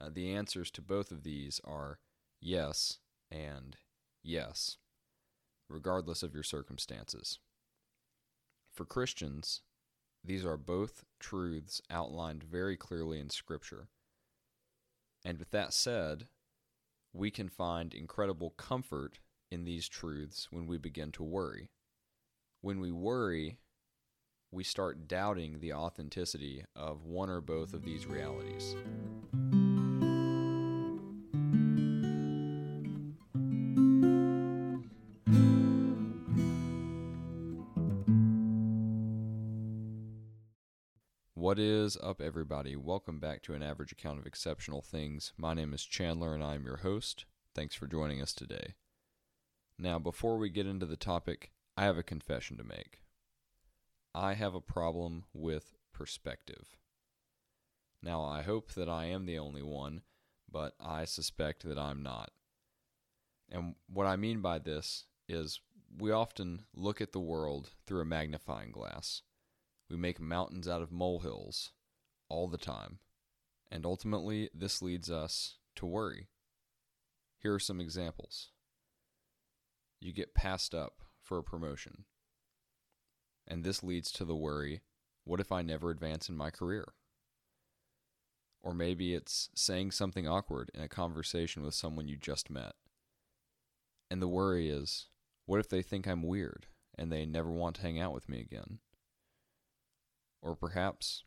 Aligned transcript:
Uh, 0.00 0.08
the 0.12 0.34
answers 0.34 0.70
to 0.70 0.80
both 0.80 1.10
of 1.10 1.22
these 1.22 1.60
are 1.64 1.98
yes 2.40 2.98
and 3.30 3.76
yes, 4.22 4.78
regardless 5.68 6.22
of 6.22 6.34
your 6.34 6.42
circumstances. 6.42 7.38
For 8.72 8.84
Christians, 8.84 9.60
these 10.24 10.44
are 10.44 10.56
both 10.56 11.04
truths 11.18 11.82
outlined 11.90 12.42
very 12.42 12.76
clearly 12.76 13.18
in 13.20 13.30
Scripture. 13.30 13.88
And 15.24 15.38
with 15.38 15.50
that 15.50 15.74
said, 15.74 16.28
we 17.12 17.30
can 17.30 17.48
find 17.48 17.92
incredible 17.92 18.50
comfort 18.50 19.18
in 19.50 19.64
these 19.64 19.88
truths 19.88 20.48
when 20.50 20.66
we 20.66 20.78
begin 20.78 21.12
to 21.12 21.22
worry. 21.22 21.68
When 22.62 22.80
we 22.80 22.90
worry, 22.90 23.58
we 24.50 24.64
start 24.64 25.08
doubting 25.08 25.60
the 25.60 25.72
authenticity 25.72 26.64
of 26.76 27.04
one 27.04 27.28
or 27.28 27.40
both 27.40 27.74
of 27.74 27.84
these 27.84 28.06
realities. 28.06 28.76
What 41.40 41.58
is 41.58 41.96
up, 42.02 42.20
everybody? 42.20 42.76
Welcome 42.76 43.18
back 43.18 43.40
to 43.44 43.54
an 43.54 43.62
average 43.62 43.92
account 43.92 44.18
of 44.18 44.26
exceptional 44.26 44.82
things. 44.82 45.32
My 45.38 45.54
name 45.54 45.72
is 45.72 45.82
Chandler 45.86 46.34
and 46.34 46.44
I'm 46.44 46.66
your 46.66 46.76
host. 46.76 47.24
Thanks 47.54 47.74
for 47.74 47.86
joining 47.86 48.20
us 48.20 48.34
today. 48.34 48.74
Now, 49.78 49.98
before 49.98 50.36
we 50.36 50.50
get 50.50 50.66
into 50.66 50.84
the 50.84 50.98
topic, 50.98 51.50
I 51.78 51.84
have 51.84 51.96
a 51.96 52.02
confession 52.02 52.58
to 52.58 52.62
make. 52.62 53.00
I 54.14 54.34
have 54.34 54.54
a 54.54 54.60
problem 54.60 55.24
with 55.32 55.72
perspective. 55.94 56.76
Now, 58.02 58.22
I 58.22 58.42
hope 58.42 58.72
that 58.72 58.90
I 58.90 59.06
am 59.06 59.24
the 59.24 59.38
only 59.38 59.62
one, 59.62 60.02
but 60.52 60.74
I 60.78 61.06
suspect 61.06 61.62
that 61.62 61.78
I'm 61.78 62.02
not. 62.02 62.32
And 63.50 63.76
what 63.88 64.06
I 64.06 64.16
mean 64.16 64.42
by 64.42 64.58
this 64.58 65.06
is 65.26 65.62
we 65.98 66.10
often 66.10 66.66
look 66.74 67.00
at 67.00 67.12
the 67.12 67.18
world 67.18 67.70
through 67.86 68.02
a 68.02 68.04
magnifying 68.04 68.72
glass. 68.72 69.22
We 69.90 69.96
make 69.96 70.20
mountains 70.20 70.68
out 70.68 70.82
of 70.82 70.92
molehills 70.92 71.72
all 72.28 72.46
the 72.46 72.56
time. 72.56 73.00
And 73.70 73.84
ultimately, 73.84 74.48
this 74.54 74.80
leads 74.80 75.10
us 75.10 75.56
to 75.76 75.86
worry. 75.86 76.28
Here 77.38 77.54
are 77.54 77.60
some 77.60 77.80
examples. 77.80 78.50
You 80.00 80.12
get 80.12 80.34
passed 80.34 80.74
up 80.74 81.02
for 81.20 81.38
a 81.38 81.44
promotion. 81.44 82.04
And 83.46 83.64
this 83.64 83.82
leads 83.82 84.12
to 84.12 84.24
the 84.24 84.36
worry 84.36 84.82
what 85.24 85.40
if 85.40 85.52
I 85.52 85.62
never 85.62 85.90
advance 85.90 86.28
in 86.28 86.36
my 86.36 86.50
career? 86.50 86.94
Or 88.62 88.74
maybe 88.74 89.14
it's 89.14 89.48
saying 89.54 89.90
something 89.90 90.26
awkward 90.26 90.70
in 90.74 90.82
a 90.82 90.88
conversation 90.88 91.62
with 91.62 91.74
someone 91.74 92.08
you 92.08 92.16
just 92.16 92.50
met. 92.50 92.72
And 94.10 94.20
the 94.20 94.28
worry 94.28 94.68
is 94.68 95.06
what 95.46 95.60
if 95.60 95.68
they 95.68 95.82
think 95.82 96.06
I'm 96.06 96.22
weird 96.22 96.66
and 96.96 97.10
they 97.10 97.26
never 97.26 97.50
want 97.50 97.76
to 97.76 97.82
hang 97.82 98.00
out 98.00 98.12
with 98.12 98.28
me 98.28 98.40
again? 98.40 98.78
Or 100.42 100.56
perhaps 100.56 101.24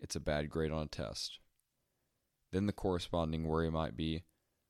it's 0.00 0.16
a 0.16 0.20
bad 0.20 0.48
grade 0.48 0.72
on 0.72 0.82
a 0.82 0.86
test. 0.86 1.38
Then 2.52 2.66
the 2.66 2.72
corresponding 2.72 3.44
worry 3.44 3.70
might 3.70 3.96
be 3.96 4.24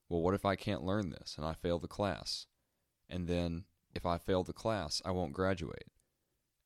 well, 0.09 0.21
what 0.21 0.33
if 0.33 0.43
I 0.43 0.55
can't 0.55 0.83
learn 0.83 1.11
this 1.11 1.35
and 1.37 1.45
I 1.45 1.53
fail 1.53 1.77
the 1.77 1.87
class? 1.87 2.47
And 3.07 3.27
then 3.27 3.65
if 3.93 4.05
I 4.05 4.17
fail 4.17 4.43
the 4.43 4.53
class, 4.53 5.01
I 5.05 5.11
won't 5.11 5.33
graduate. 5.33 5.87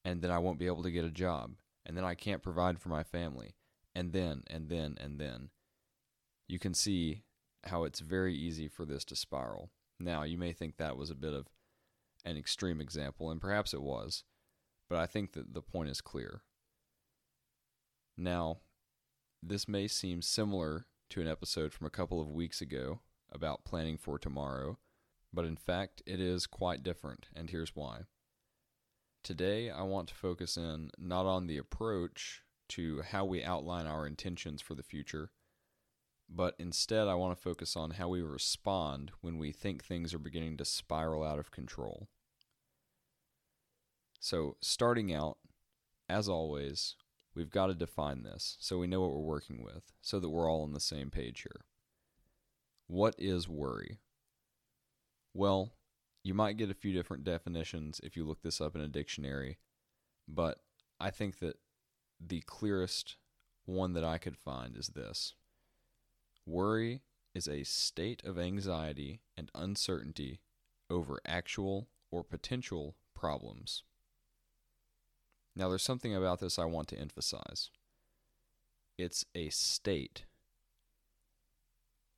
And 0.05 0.21
then 0.21 0.31
I 0.31 0.39
won't 0.39 0.59
be 0.59 0.65
able 0.65 0.83
to 0.83 0.91
get 0.91 1.05
a 1.05 1.11
job. 1.11 1.55
And 1.85 1.97
then 1.97 2.05
I 2.05 2.15
can't 2.15 2.41
provide 2.41 2.79
for 2.79 2.89
my 2.89 3.03
family. 3.03 3.55
And 3.93 4.13
then, 4.13 4.43
and 4.47 4.69
then, 4.69 4.95
and 4.99 5.19
then. 5.19 5.49
You 6.47 6.57
can 6.57 6.73
see 6.73 7.23
how 7.65 7.83
it's 7.83 7.99
very 7.99 8.33
easy 8.33 8.67
for 8.67 8.85
this 8.85 9.03
to 9.05 9.15
spiral. 9.15 9.71
Now, 9.99 10.23
you 10.23 10.37
may 10.37 10.53
think 10.53 10.77
that 10.77 10.97
was 10.97 11.09
a 11.09 11.15
bit 11.15 11.33
of 11.33 11.47
an 12.25 12.37
extreme 12.37 12.81
example, 12.81 13.29
and 13.29 13.39
perhaps 13.39 13.73
it 13.73 13.81
was, 13.81 14.23
but 14.89 14.97
I 14.97 15.05
think 15.05 15.33
that 15.33 15.53
the 15.53 15.61
point 15.61 15.89
is 15.89 16.01
clear. 16.01 16.43
Now, 18.17 18.59
this 19.41 19.67
may 19.67 19.87
seem 19.87 20.21
similar 20.21 20.85
to 21.09 21.21
an 21.21 21.27
episode 21.27 21.73
from 21.73 21.87
a 21.87 21.91
couple 21.91 22.21
of 22.21 22.29
weeks 22.29 22.61
ago 22.61 22.99
about 23.31 23.65
planning 23.65 23.97
for 23.97 24.19
tomorrow, 24.19 24.77
but 25.33 25.45
in 25.45 25.55
fact, 25.55 26.03
it 26.05 26.19
is 26.19 26.45
quite 26.45 26.83
different, 26.83 27.27
and 27.35 27.49
here's 27.49 27.75
why. 27.75 28.01
Today, 29.23 29.69
I 29.71 29.81
want 29.81 30.09
to 30.09 30.15
focus 30.15 30.57
in 30.57 30.91
not 30.97 31.25
on 31.25 31.47
the 31.47 31.57
approach 31.57 32.43
to 32.69 33.01
how 33.01 33.25
we 33.25 33.43
outline 33.43 33.87
our 33.87 34.05
intentions 34.05 34.61
for 34.61 34.75
the 34.75 34.83
future, 34.83 35.31
but 36.29 36.55
instead, 36.59 37.07
I 37.07 37.15
want 37.15 37.35
to 37.35 37.41
focus 37.41 37.75
on 37.75 37.91
how 37.91 38.09
we 38.09 38.21
respond 38.21 39.11
when 39.21 39.37
we 39.37 39.51
think 39.51 39.83
things 39.83 40.13
are 40.13 40.19
beginning 40.19 40.57
to 40.57 40.65
spiral 40.65 41.23
out 41.23 41.39
of 41.39 41.51
control. 41.51 42.09
So, 44.19 44.57
starting 44.61 45.13
out, 45.13 45.37
as 46.07 46.29
always, 46.29 46.95
we've 47.35 47.49
got 47.49 47.67
to 47.67 47.73
define 47.73 48.23
this 48.23 48.57
so 48.59 48.77
we 48.77 48.87
know 48.87 49.01
what 49.01 49.11
we're 49.11 49.19
working 49.19 49.63
with, 49.63 49.91
so 50.01 50.19
that 50.19 50.29
we're 50.29 50.49
all 50.49 50.63
on 50.63 50.73
the 50.73 50.79
same 50.79 51.09
page 51.09 51.41
here. 51.41 51.65
What 52.87 53.15
is 53.17 53.47
worry? 53.47 53.99
Well, 55.33 55.73
you 56.23 56.33
might 56.33 56.57
get 56.57 56.69
a 56.69 56.75
few 56.75 56.93
different 56.93 57.23
definitions 57.23 57.99
if 58.03 58.15
you 58.15 58.23
look 58.23 58.41
this 58.41 58.61
up 58.61 58.75
in 58.75 58.81
a 58.81 58.87
dictionary, 58.87 59.57
but 60.27 60.59
I 60.99 61.09
think 61.09 61.39
that 61.39 61.57
the 62.19 62.41
clearest 62.41 63.17
one 63.65 63.93
that 63.93 64.03
I 64.03 64.17
could 64.17 64.37
find 64.37 64.77
is 64.77 64.89
this 64.89 65.33
Worry 66.45 67.01
is 67.33 67.47
a 67.47 67.63
state 67.63 68.21
of 68.25 68.37
anxiety 68.37 69.21
and 69.37 69.49
uncertainty 69.55 70.39
over 70.89 71.19
actual 71.25 71.87
or 72.11 72.23
potential 72.23 72.95
problems. 73.15 73.83
Now, 75.55 75.69
there's 75.69 75.83
something 75.83 76.15
about 76.15 76.39
this 76.39 76.57
I 76.57 76.65
want 76.65 76.87
to 76.89 76.97
emphasize. 76.97 77.69
It's 78.97 79.25
a 79.35 79.49
state, 79.49 80.25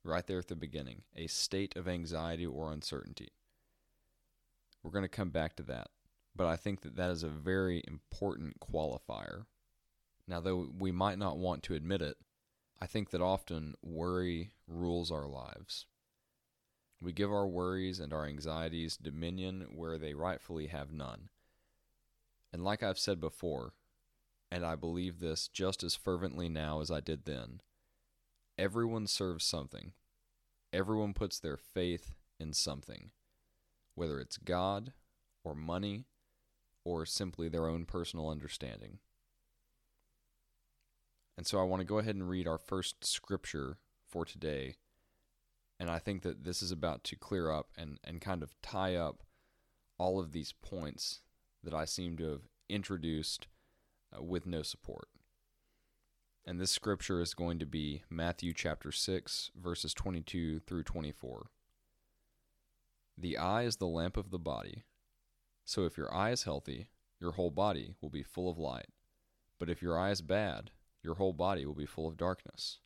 right 0.03 0.25
there 0.25 0.39
at 0.39 0.47
the 0.47 0.55
beginning, 0.55 1.03
a 1.15 1.27
state 1.27 1.75
of 1.75 1.87
anxiety 1.87 2.45
or 2.45 2.71
uncertainty. 2.71 3.29
We're 4.83 4.91
going 4.91 5.03
to 5.03 5.09
come 5.09 5.29
back 5.29 5.55
to 5.55 5.63
that, 5.63 5.87
but 6.35 6.47
I 6.47 6.55
think 6.55 6.81
that 6.81 6.95
that 6.95 7.11
is 7.11 7.23
a 7.23 7.29
very 7.29 7.83
important 7.87 8.59
qualifier. 8.59 9.45
Now, 10.27 10.39
though 10.39 10.69
we 10.77 10.91
might 10.91 11.17
not 11.17 11.37
want 11.37 11.63
to 11.63 11.75
admit 11.75 12.01
it, 12.01 12.17
I 12.81 12.87
think 12.87 13.11
that 13.11 13.21
often 13.21 13.75
worry 13.81 14.51
rules 14.67 15.11
our 15.11 15.27
lives. 15.27 15.85
We 17.01 17.13
give 17.13 17.31
our 17.31 17.47
worries 17.47 17.99
and 17.99 18.13
our 18.13 18.25
anxieties 18.25 18.97
dominion 18.97 19.67
where 19.75 19.97
they 19.97 20.13
rightfully 20.13 20.67
have 20.67 20.91
none. 20.91 21.29
And 22.55 22.63
like 22.63 22.81
I've 22.81 22.97
said 22.97 23.19
before, 23.19 23.73
and 24.49 24.65
I 24.65 24.75
believe 24.75 25.19
this 25.19 25.49
just 25.49 25.83
as 25.83 25.93
fervently 25.93 26.47
now 26.47 26.79
as 26.79 26.89
I 26.89 27.01
did 27.01 27.25
then, 27.25 27.59
everyone 28.57 29.07
serves 29.07 29.43
something. 29.43 29.91
Everyone 30.71 31.13
puts 31.13 31.37
their 31.37 31.57
faith 31.57 32.13
in 32.39 32.53
something, 32.53 33.11
whether 33.93 34.21
it's 34.21 34.37
God 34.37 34.93
or 35.43 35.53
money 35.53 36.05
or 36.85 37.05
simply 37.05 37.49
their 37.49 37.67
own 37.67 37.83
personal 37.83 38.29
understanding. 38.29 38.99
And 41.37 41.45
so 41.45 41.59
I 41.59 41.63
want 41.63 41.81
to 41.81 41.85
go 41.85 41.97
ahead 41.97 42.15
and 42.15 42.29
read 42.29 42.47
our 42.47 42.57
first 42.57 43.03
scripture 43.03 43.79
for 44.07 44.23
today. 44.23 44.75
And 45.77 45.89
I 45.89 45.99
think 45.99 46.21
that 46.21 46.45
this 46.45 46.61
is 46.61 46.71
about 46.71 47.03
to 47.03 47.17
clear 47.17 47.51
up 47.51 47.67
and, 47.77 47.99
and 48.05 48.21
kind 48.21 48.41
of 48.41 48.55
tie 48.61 48.95
up 48.95 49.23
all 49.97 50.21
of 50.21 50.31
these 50.31 50.53
points 50.53 51.19
that 51.65 51.73
I 51.73 51.85
seem 51.85 52.15
to 52.17 52.29
have 52.29 52.41
introduced 52.69 53.47
uh, 54.15 54.23
with 54.23 54.45
no 54.45 54.61
support. 54.61 55.09
And 56.45 56.59
this 56.59 56.71
scripture 56.71 57.21
is 57.21 57.33
going 57.33 57.59
to 57.59 57.65
be 57.65 58.03
Matthew 58.09 58.53
chapter 58.53 58.91
6, 58.91 59.51
verses 59.59 59.93
22 59.93 60.59
through 60.59 60.83
24. 60.83 61.47
The 63.17 63.37
eye 63.37 63.63
is 63.63 63.77
the 63.77 63.87
lamp 63.87 64.15
of 64.15 64.29
the 64.29 64.39
body. 64.39 64.83
So 65.63 65.85
if 65.85 65.97
your 65.97 66.13
eye 66.13 66.31
is 66.31 66.43
healthy, 66.43 66.87
your 67.19 67.31
whole 67.31 67.49
body 67.49 67.95
will 67.99 68.11
be 68.11 68.23
full 68.23 68.49
of 68.49 68.59
light. 68.59 68.89
But 69.59 69.69
if 69.69 69.81
your 69.81 69.97
eye 69.97 70.11
is 70.11 70.21
bad, 70.21 70.69
your 71.01 71.15
whole 71.15 71.33
body 71.33 71.65
will 71.65 71.73
be 71.73 71.87
full 71.87 72.07
of 72.07 72.17
darkness. 72.17 72.79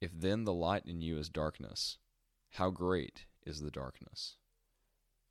If 0.00 0.10
then 0.18 0.44
the 0.44 0.54
light 0.54 0.84
in 0.86 1.02
you 1.02 1.18
is 1.18 1.28
darkness, 1.28 1.98
how 2.52 2.70
great 2.70 3.26
is 3.44 3.60
the 3.60 3.70
darkness? 3.70 4.36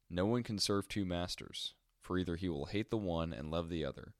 No 0.09 0.25
one 0.27 0.43
can 0.43 0.59
serve 0.59 0.87
two 0.87 1.05
masters 1.05 1.73
for 2.03 2.17
either 2.17 2.35
he 2.35 2.49
will 2.49 2.65
hate 2.65 2.91
the 2.91 2.97
one 2.97 3.33
and 3.33 3.49
love 3.49 3.69
the 3.69 3.83
other, 3.83 4.13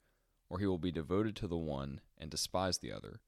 or 0.49 0.57
he 0.57 0.65
will 0.65 0.77
be 0.79 0.91
devoted 0.91 1.35
to 1.35 1.47
the 1.47 1.57
one 1.57 2.01
and 2.17 2.31
despise 2.31 2.79
the 2.79 2.91
other. 2.91 3.19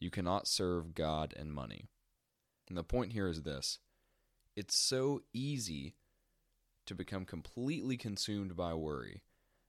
You 0.00 0.10
cannot 0.10 0.48
serve 0.48 0.94
God 0.94 1.32
and 1.36 1.52
money. 1.52 1.88
And 2.68 2.76
the 2.76 2.82
point 2.82 3.12
here 3.12 3.28
is 3.28 3.42
this 3.42 3.78
it's 4.56 4.76
so 4.76 5.22
easy 5.32 5.94
to 6.86 6.94
become 6.94 7.24
completely 7.24 7.96
consumed 7.96 8.56
by 8.56 8.74
worry 8.74 9.22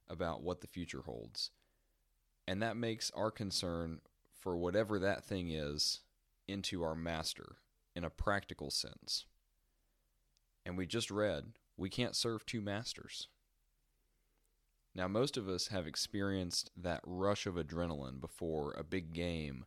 about 0.10 0.42
what 0.42 0.62
the 0.62 0.68
future 0.68 1.04
holds. 1.04 1.52
And 2.48 2.62
that 2.62 2.78
makes 2.78 3.12
our 3.12 3.32
concern 3.32 4.00
for 4.40 4.58
whatever 4.58 4.98
that 5.00 5.24
thing 5.24 5.52
is 5.52 6.02
into 6.48 6.84
our 6.84 6.96
master 6.96 7.58
in 7.96 8.04
a 8.04 8.10
practical 8.10 8.72
sense. 8.72 9.26
And 10.66 10.78
we 10.78 10.86
just 10.86 11.12
read, 11.12 11.54
we 11.76 11.90
can't 11.90 12.16
serve 12.16 12.46
two 12.46 12.62
masters. 12.62 13.28
Now, 14.98 15.08
most 15.08 15.38
of 15.38 15.48
us 15.48 15.68
have 15.68 15.86
experienced 15.86 16.72
that 16.76 17.02
rush 17.06 17.46
of 17.46 17.54
adrenaline 17.54 18.20
before 18.20 18.74
a 18.74 18.84
big 18.84 19.14
game 19.14 19.66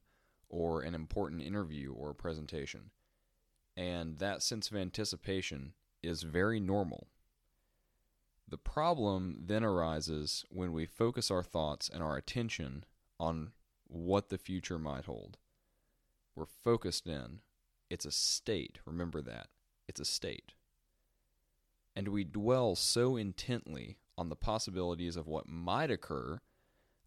or 0.48 0.82
an 0.82 0.92
important 0.92 1.40
interview 1.40 1.92
or 1.92 2.10
a 2.10 2.16
presentation. 2.16 2.90
And 3.76 4.18
that 4.18 4.42
sense 4.42 4.72
of 4.72 4.76
anticipation 4.76 5.74
is 6.02 6.24
very 6.24 6.58
normal. 6.58 7.06
The 8.48 8.58
problem 8.58 9.44
then 9.46 9.62
arises 9.62 10.44
when 10.50 10.72
we 10.72 10.84
focus 10.84 11.30
our 11.30 11.44
thoughts 11.44 11.88
and 11.88 12.02
our 12.02 12.16
attention 12.16 12.84
on 13.20 13.52
what 13.86 14.30
the 14.30 14.38
future 14.38 14.80
might 14.80 15.04
hold. 15.04 15.38
We're 16.34 16.46
focused 16.46 17.06
in. 17.06 17.38
It's 17.88 18.04
a 18.04 18.10
state. 18.10 18.80
Remember 18.84 19.22
that. 19.22 19.46
It's 19.86 20.00
a 20.00 20.04
state. 20.04 20.54
And 21.94 22.08
we 22.08 22.24
dwell 22.24 22.74
so 22.74 23.16
intently 23.16 23.99
on 24.20 24.28
the 24.28 24.36
possibilities 24.36 25.16
of 25.16 25.26
what 25.26 25.48
might 25.48 25.90
occur 25.90 26.38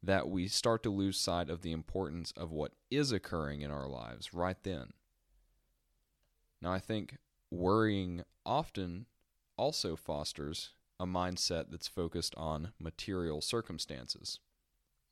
that 0.01 0.27
we 0.27 0.47
start 0.47 0.81
to 0.81 0.89
lose 0.89 1.15
sight 1.15 1.47
of 1.47 1.61
the 1.61 1.71
importance 1.71 2.33
of 2.35 2.51
what 2.51 2.71
is 2.89 3.11
occurring 3.11 3.61
in 3.61 3.69
our 3.69 3.87
lives 3.87 4.33
right 4.33 4.57
then. 4.63 4.93
Now, 6.59 6.73
I 6.73 6.79
think 6.79 7.17
worrying 7.51 8.23
often 8.47 9.05
also 9.57 9.95
fosters 9.95 10.71
a 10.99 11.05
mindset 11.05 11.65
that's 11.69 11.87
focused 11.87 12.33
on 12.35 12.73
material 12.79 13.41
circumstances. 13.41 14.39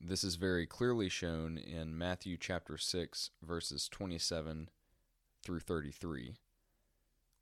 This 0.00 0.24
is 0.24 0.34
very 0.34 0.66
clearly 0.66 1.08
shown 1.08 1.56
in 1.56 1.96
Matthew 1.96 2.36
chapter 2.36 2.76
6, 2.76 3.30
verses 3.46 3.88
27 3.88 4.70
through 5.44 5.60
33, 5.60 6.34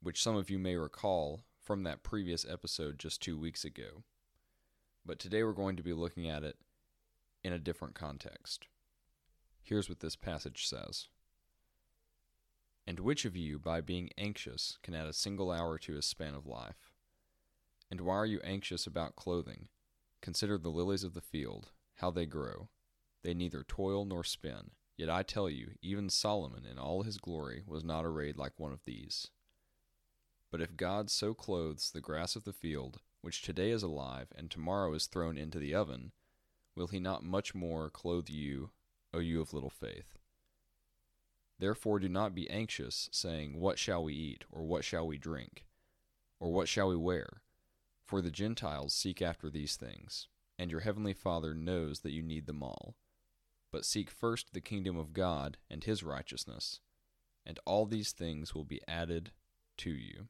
which 0.03 0.21
some 0.21 0.35
of 0.35 0.51
you 0.51 0.59
may 0.59 0.75
recall 0.75 1.41
from 1.59 1.81
that 1.81 2.03
previous 2.03 2.45
episode 2.47 2.99
just 2.99 3.23
two 3.23 3.39
weeks 3.39 3.65
ago 3.65 4.03
but 5.05 5.19
today 5.19 5.43
we're 5.43 5.53
going 5.53 5.75
to 5.75 5.83
be 5.83 5.93
looking 5.93 6.29
at 6.29 6.43
it 6.43 6.57
in 7.43 7.53
a 7.53 7.59
different 7.59 7.95
context. 7.95 8.67
Here's 9.63 9.89
what 9.89 9.99
this 9.99 10.15
passage 10.15 10.67
says 10.67 11.07
And 12.85 12.99
which 12.99 13.25
of 13.25 13.35
you, 13.35 13.59
by 13.59 13.81
being 13.81 14.09
anxious, 14.17 14.77
can 14.83 14.93
add 14.93 15.07
a 15.07 15.13
single 15.13 15.51
hour 15.51 15.77
to 15.79 15.93
his 15.93 16.05
span 16.05 16.33
of 16.33 16.45
life? 16.45 16.91
And 17.89 18.01
why 18.01 18.15
are 18.15 18.25
you 18.25 18.39
anxious 18.43 18.87
about 18.87 19.15
clothing? 19.15 19.67
Consider 20.21 20.57
the 20.57 20.69
lilies 20.69 21.03
of 21.03 21.13
the 21.13 21.21
field, 21.21 21.71
how 21.95 22.11
they 22.11 22.25
grow. 22.25 22.69
They 23.23 23.33
neither 23.33 23.63
toil 23.63 24.05
nor 24.05 24.23
spin. 24.23 24.71
Yet 24.97 25.09
I 25.09 25.23
tell 25.23 25.49
you, 25.49 25.71
even 25.81 26.09
Solomon 26.09 26.65
in 26.65 26.77
all 26.77 27.01
his 27.01 27.17
glory 27.17 27.63
was 27.65 27.83
not 27.83 28.05
arrayed 28.05 28.37
like 28.37 28.53
one 28.57 28.71
of 28.71 28.85
these. 28.85 29.27
But 30.51 30.61
if 30.61 30.77
God 30.77 31.09
so 31.09 31.33
clothes 31.33 31.91
the 31.91 32.01
grass 32.01 32.35
of 32.35 32.43
the 32.43 32.53
field, 32.53 32.99
which 33.21 33.41
today 33.41 33.71
is 33.71 33.83
alive 33.83 34.27
and 34.35 34.49
tomorrow 34.49 34.93
is 34.93 35.07
thrown 35.07 35.37
into 35.37 35.59
the 35.59 35.73
oven, 35.73 36.11
will 36.75 36.87
he 36.87 36.99
not 36.99 37.23
much 37.23 37.53
more 37.53 37.89
clothe 37.89 38.29
you, 38.29 38.71
O 39.13 39.19
you 39.19 39.41
of 39.41 39.53
little 39.53 39.69
faith? 39.69 40.17
Therefore 41.59 41.99
do 41.99 42.09
not 42.09 42.33
be 42.33 42.49
anxious, 42.49 43.07
saying, 43.11 43.59
What 43.59 43.77
shall 43.77 44.03
we 44.03 44.15
eat, 44.15 44.45
or 44.51 44.63
what 44.63 44.83
shall 44.83 45.05
we 45.05 45.19
drink, 45.19 45.65
or 46.39 46.51
what 46.51 46.67
shall 46.67 46.89
we 46.89 46.95
wear? 46.95 47.43
For 48.03 48.19
the 48.21 48.31
Gentiles 48.31 48.95
seek 48.95 49.21
after 49.21 49.49
these 49.49 49.75
things, 49.75 50.27
and 50.57 50.71
your 50.71 50.79
heavenly 50.79 51.13
Father 51.13 51.53
knows 51.53 51.99
that 51.99 52.13
you 52.13 52.23
need 52.23 52.47
them 52.47 52.63
all. 52.63 52.95
But 53.71 53.85
seek 53.85 54.09
first 54.09 54.53
the 54.53 54.59
kingdom 54.59 54.97
of 54.97 55.13
God 55.13 55.57
and 55.69 55.83
his 55.83 56.03
righteousness, 56.03 56.79
and 57.45 57.59
all 57.65 57.85
these 57.85 58.11
things 58.11 58.55
will 58.55 58.65
be 58.65 58.81
added 58.87 59.31
to 59.77 59.91
you. 59.91 60.29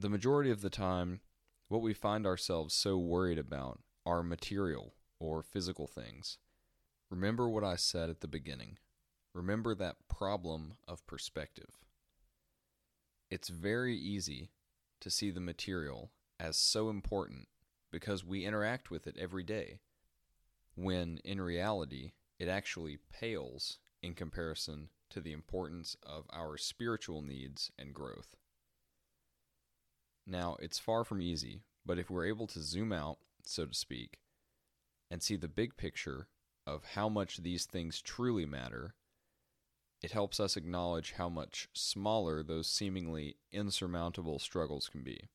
The 0.00 0.08
majority 0.08 0.50
of 0.50 0.62
the 0.62 0.70
time, 0.70 1.20
what 1.68 1.82
we 1.82 1.92
find 1.92 2.26
ourselves 2.26 2.74
so 2.74 2.96
worried 2.96 3.38
about 3.38 3.80
are 4.06 4.22
material 4.22 4.94
or 5.18 5.42
physical 5.42 5.86
things. 5.86 6.38
Remember 7.10 7.50
what 7.50 7.64
I 7.64 7.76
said 7.76 8.08
at 8.08 8.20
the 8.20 8.28
beginning. 8.28 8.78
Remember 9.34 9.74
that 9.74 10.08
problem 10.08 10.74
of 10.88 11.06
perspective. 11.06 11.76
It's 13.30 13.50
very 13.50 13.94
easy 13.94 14.48
to 15.00 15.10
see 15.10 15.30
the 15.30 15.38
material 15.38 16.12
as 16.38 16.56
so 16.56 16.88
important 16.88 17.48
because 17.92 18.24
we 18.24 18.46
interact 18.46 18.90
with 18.90 19.06
it 19.06 19.18
every 19.18 19.42
day, 19.42 19.80
when 20.76 21.18
in 21.24 21.42
reality, 21.42 22.12
it 22.38 22.48
actually 22.48 22.98
pales 23.12 23.78
in 24.02 24.14
comparison 24.14 24.88
to 25.10 25.20
the 25.20 25.32
importance 25.32 25.94
of 26.02 26.24
our 26.32 26.56
spiritual 26.56 27.20
needs 27.20 27.70
and 27.78 27.92
growth. 27.92 28.36
Now, 30.26 30.56
it's 30.60 30.78
far 30.78 31.04
from 31.04 31.22
easy, 31.22 31.62
but 31.84 31.98
if 31.98 32.10
we're 32.10 32.26
able 32.26 32.46
to 32.48 32.62
zoom 32.62 32.92
out, 32.92 33.18
so 33.44 33.66
to 33.66 33.74
speak, 33.74 34.18
and 35.10 35.22
see 35.22 35.36
the 35.36 35.48
big 35.48 35.76
picture 35.76 36.28
of 36.66 36.84
how 36.94 37.08
much 37.08 37.38
these 37.38 37.64
things 37.64 38.00
truly 38.00 38.46
matter, 38.46 38.94
it 40.02 40.12
helps 40.12 40.40
us 40.40 40.56
acknowledge 40.56 41.12
how 41.12 41.28
much 41.28 41.68
smaller 41.72 42.42
those 42.42 42.68
seemingly 42.68 43.36
insurmountable 43.52 44.38
struggles 44.38 44.88
can 44.88 45.02
be. 45.02 45.28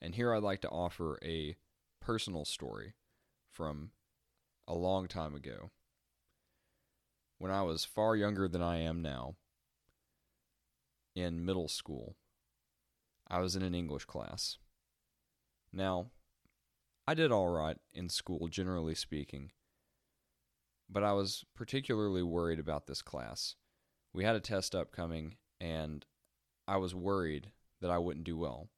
And 0.00 0.14
here 0.14 0.34
I'd 0.34 0.42
like 0.42 0.60
to 0.62 0.68
offer 0.68 1.18
a 1.22 1.56
personal 2.00 2.44
story 2.44 2.94
from 3.52 3.92
a 4.66 4.74
long 4.74 5.06
time 5.06 5.34
ago. 5.34 5.70
When 7.38 7.52
I 7.52 7.62
was 7.62 7.84
far 7.84 8.16
younger 8.16 8.48
than 8.48 8.62
I 8.62 8.78
am 8.78 9.00
now, 9.00 9.36
in 11.14 11.44
middle 11.44 11.68
school, 11.68 12.16
I 13.32 13.40
was 13.40 13.56
in 13.56 13.62
an 13.62 13.74
English 13.74 14.04
class. 14.04 14.58
Now, 15.72 16.10
I 17.08 17.14
did 17.14 17.32
all 17.32 17.48
right 17.48 17.78
in 17.94 18.10
school, 18.10 18.48
generally 18.48 18.94
speaking, 18.94 19.52
but 20.86 21.02
I 21.02 21.14
was 21.14 21.46
particularly 21.56 22.22
worried 22.22 22.58
about 22.58 22.86
this 22.86 23.00
class. 23.00 23.56
We 24.12 24.24
had 24.24 24.36
a 24.36 24.40
test 24.40 24.74
upcoming, 24.74 25.36
and 25.58 26.04
I 26.68 26.76
was 26.76 26.94
worried 26.94 27.52
that 27.80 27.90
I 27.90 27.96
wouldn't 27.96 28.26
do 28.26 28.36
well. 28.36 28.68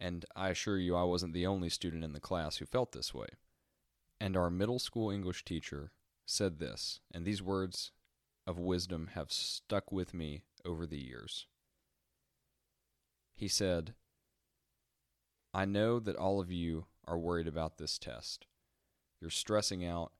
And 0.00 0.24
I 0.34 0.48
assure 0.48 0.78
you, 0.78 0.96
I 0.96 1.04
wasn't 1.04 1.34
the 1.34 1.46
only 1.46 1.68
student 1.68 2.02
in 2.02 2.14
the 2.14 2.18
class 2.18 2.56
who 2.56 2.64
felt 2.64 2.92
this 2.92 3.12
way. 3.12 3.28
And 4.18 4.38
our 4.38 4.48
middle 4.48 4.78
school 4.78 5.10
English 5.10 5.44
teacher 5.44 5.92
said 6.24 6.60
this, 6.60 7.00
and 7.12 7.26
these 7.26 7.42
words 7.42 7.92
of 8.46 8.58
wisdom 8.58 9.10
have 9.12 9.30
stuck 9.30 9.92
with 9.92 10.14
me 10.14 10.44
over 10.64 10.86
the 10.86 10.98
years. 10.98 11.46
He 13.40 13.48
said, 13.48 13.94
I 15.54 15.64
know 15.64 15.98
that 15.98 16.14
all 16.14 16.42
of 16.42 16.52
you 16.52 16.84
are 17.06 17.18
worried 17.18 17.48
about 17.48 17.78
this 17.78 17.98
test. 17.98 18.44
You're 19.18 19.30
stressing 19.30 19.82
out. 19.82 20.12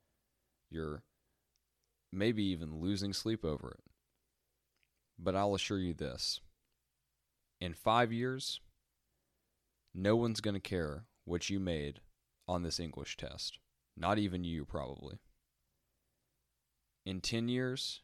You're 0.71 1.03
maybe 2.11 2.43
even 2.45 2.81
losing 2.81 3.13
sleep 3.13 3.45
over 3.45 3.73
it. 3.73 3.85
But 5.19 5.37
I'll 5.37 5.55
assure 5.55 5.79
you 5.79 5.93
this 5.93 6.41
in 7.61 7.75
five 7.75 8.11
years, 8.11 8.61
no 9.95 10.17
one's 10.17 10.41
going 10.41 10.55
to 10.55 10.59
care 10.59 11.05
what 11.27 11.51
you 11.51 11.61
made 11.61 12.01
on 12.49 12.63
this 12.63 12.81
English 12.81 13.19
test. 13.19 13.59
Not 13.99 14.19
even 14.19 14.45
you, 14.45 14.65
probably. 14.65 15.19
In 17.05 17.21
10 17.21 17.51
years, 17.51 18.01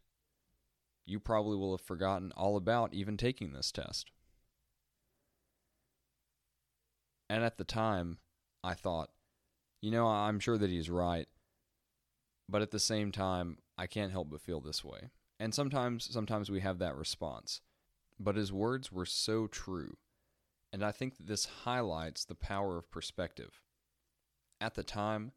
you 1.06 1.18
probably 1.18 1.56
will 1.56 1.74
have 1.74 1.86
forgotten 1.86 2.32
all 2.36 2.58
about 2.58 2.92
even 2.92 3.16
taking 3.16 3.54
this 3.54 3.72
test. 3.72 4.10
And 7.28 7.44
at 7.44 7.58
the 7.58 7.64
time, 7.64 8.18
I 8.62 8.74
thought, 8.74 9.10
you 9.82 9.90
know, 9.90 10.06
I'm 10.06 10.40
sure 10.40 10.58
that 10.58 10.70
he's 10.70 10.90
right. 10.90 11.26
But 12.48 12.62
at 12.62 12.70
the 12.70 12.78
same 12.78 13.12
time, 13.12 13.58
I 13.76 13.86
can't 13.86 14.12
help 14.12 14.30
but 14.30 14.40
feel 14.40 14.60
this 14.60 14.84
way. 14.84 15.10
And 15.38 15.54
sometimes 15.54 16.08
sometimes 16.12 16.50
we 16.50 16.60
have 16.60 16.78
that 16.78 16.96
response. 16.96 17.60
But 18.18 18.36
his 18.36 18.52
words 18.52 18.90
were 18.90 19.06
so 19.06 19.46
true. 19.46 19.96
And 20.72 20.84
I 20.84 20.92
think 20.92 21.16
that 21.16 21.26
this 21.26 21.44
highlights 21.64 22.24
the 22.24 22.34
power 22.34 22.78
of 22.78 22.90
perspective. 22.90 23.60
At 24.60 24.74
the 24.74 24.82
time, 24.82 25.32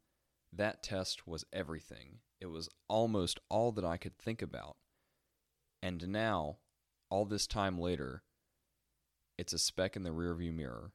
that 0.52 0.82
test 0.82 1.26
was 1.26 1.44
everything. 1.52 2.20
It 2.40 2.46
was 2.46 2.68
almost 2.88 3.38
all 3.48 3.70
that 3.72 3.84
I 3.84 3.96
could 3.96 4.16
think 4.18 4.40
about. 4.40 4.76
And 5.82 6.08
now, 6.08 6.58
all 7.10 7.24
this 7.24 7.46
time 7.46 7.78
later, 7.78 8.22
it's 9.38 9.52
a 9.52 9.58
speck 9.58 9.96
in 9.96 10.02
the 10.02 10.10
rearview 10.10 10.54
mirror. 10.54 10.92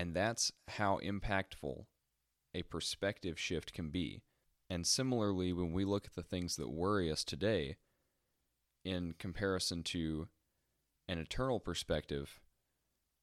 And 0.00 0.14
that's 0.14 0.50
how 0.66 0.98
impactful 1.04 1.84
a 2.54 2.62
perspective 2.62 3.38
shift 3.38 3.74
can 3.74 3.90
be. 3.90 4.22
And 4.70 4.86
similarly, 4.86 5.52
when 5.52 5.74
we 5.74 5.84
look 5.84 6.06
at 6.06 6.14
the 6.14 6.22
things 6.22 6.56
that 6.56 6.70
worry 6.70 7.12
us 7.12 7.22
today, 7.22 7.76
in 8.82 9.12
comparison 9.18 9.82
to 9.82 10.28
an 11.06 11.18
eternal 11.18 11.60
perspective, 11.60 12.40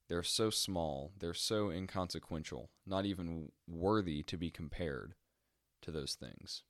they're 0.07 0.22
so 0.22 0.51
small, 0.51 1.13
they're 1.17 1.34
so 1.34 1.72
inconsequential, 1.72 2.69
not 2.86 3.07
even 3.07 3.51
worthy 3.67 4.22
to 4.22 4.38
be 4.38 4.51
compared 4.51 5.15
to 5.81 5.89
those 5.89 6.13
things. 6.13 6.62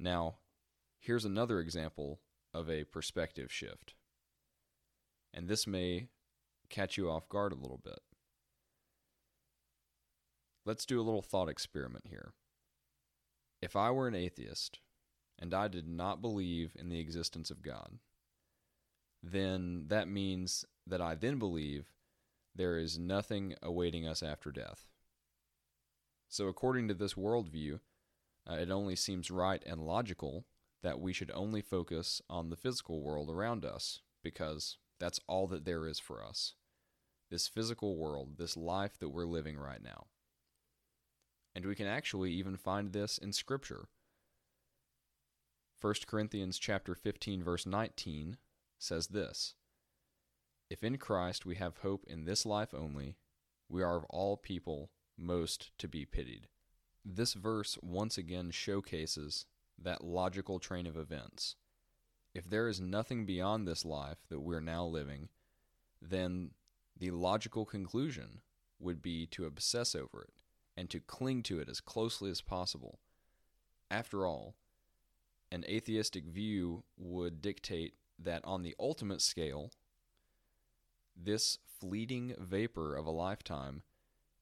Now, 0.00 0.36
here's 0.98 1.26
another 1.26 1.60
example 1.60 2.20
of 2.54 2.70
a 2.70 2.84
perspective 2.84 3.52
shift. 3.52 3.96
And 5.34 5.46
this 5.46 5.66
may 5.66 6.08
catch 6.70 6.96
you 6.96 7.10
off 7.10 7.28
guard 7.28 7.52
a 7.52 7.56
little 7.56 7.80
bit. 7.84 8.00
Let's 10.64 10.86
do 10.86 11.00
a 11.00 11.02
little 11.02 11.22
thought 11.22 11.48
experiment 11.48 12.06
here. 12.08 12.32
If 13.60 13.74
I 13.74 13.90
were 13.90 14.06
an 14.06 14.14
atheist 14.14 14.78
and 15.38 15.52
I 15.52 15.68
did 15.68 15.88
not 15.88 16.22
believe 16.22 16.76
in 16.78 16.88
the 16.88 17.00
existence 17.00 17.50
of 17.50 17.62
God, 17.62 17.98
then 19.22 19.84
that 19.88 20.08
means 20.08 20.64
that 20.86 21.00
I 21.00 21.14
then 21.14 21.38
believe 21.38 21.92
there 22.54 22.78
is 22.78 22.98
nothing 22.98 23.54
awaiting 23.62 24.06
us 24.06 24.22
after 24.22 24.50
death. 24.50 24.88
So, 26.28 26.46
according 26.46 26.88
to 26.88 26.94
this 26.94 27.14
worldview, 27.14 27.80
uh, 28.48 28.54
it 28.54 28.70
only 28.70 28.96
seems 28.96 29.30
right 29.30 29.62
and 29.66 29.80
logical 29.80 30.44
that 30.82 31.00
we 31.00 31.12
should 31.12 31.30
only 31.34 31.60
focus 31.60 32.20
on 32.28 32.50
the 32.50 32.56
physical 32.56 33.02
world 33.02 33.30
around 33.30 33.64
us 33.64 34.00
because 34.22 34.78
that's 34.98 35.20
all 35.26 35.46
that 35.48 35.64
there 35.64 35.86
is 35.86 35.98
for 35.98 36.24
us. 36.24 36.54
This 37.30 37.48
physical 37.48 37.96
world, 37.96 38.38
this 38.38 38.56
life 38.56 38.98
that 38.98 39.10
we're 39.10 39.26
living 39.26 39.58
right 39.58 39.82
now. 39.82 40.06
And 41.54 41.66
we 41.66 41.74
can 41.74 41.86
actually 41.86 42.32
even 42.32 42.56
find 42.56 42.92
this 42.92 43.18
in 43.18 43.32
scripture. 43.32 43.88
1 45.80 45.94
Corinthians 46.06 46.58
chapter 46.58 46.94
15 46.94 47.42
verse 47.42 47.66
19 47.66 48.36
says 48.78 49.08
this: 49.08 49.54
If 50.70 50.82
in 50.82 50.96
Christ 50.96 51.44
we 51.44 51.56
have 51.56 51.78
hope 51.78 52.04
in 52.06 52.24
this 52.24 52.46
life 52.46 52.72
only, 52.72 53.16
we 53.68 53.82
are 53.82 53.96
of 53.96 54.04
all 54.04 54.36
people 54.36 54.90
most 55.18 55.76
to 55.78 55.88
be 55.88 56.04
pitied. 56.04 56.48
This 57.04 57.34
verse 57.34 57.78
once 57.82 58.16
again 58.16 58.50
showcases 58.50 59.46
that 59.78 60.04
logical 60.04 60.58
train 60.58 60.86
of 60.86 60.96
events. 60.96 61.56
If 62.32 62.48
there 62.48 62.68
is 62.68 62.80
nothing 62.80 63.26
beyond 63.26 63.66
this 63.66 63.84
life 63.84 64.18
that 64.28 64.40
we're 64.40 64.60
now 64.60 64.84
living, 64.84 65.28
then 66.00 66.52
the 66.96 67.10
logical 67.10 67.64
conclusion 67.64 68.40
would 68.78 69.02
be 69.02 69.26
to 69.26 69.46
obsess 69.46 69.94
over 69.94 70.22
it 70.22 70.34
and 70.76 70.88
to 70.90 71.00
cling 71.00 71.42
to 71.44 71.60
it 71.60 71.68
as 71.68 71.80
closely 71.80 72.30
as 72.30 72.40
possible. 72.40 72.98
After 73.90 74.26
all, 74.26 74.54
an 75.50 75.64
atheistic 75.68 76.24
view 76.24 76.84
would 76.96 77.42
dictate 77.42 77.94
that 78.18 78.44
on 78.44 78.62
the 78.62 78.74
ultimate 78.80 79.20
scale, 79.20 79.70
this 81.16 81.58
fleeting 81.78 82.34
vapor 82.38 82.96
of 82.96 83.06
a 83.06 83.10
lifetime 83.10 83.82